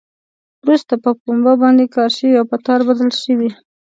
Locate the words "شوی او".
2.17-2.45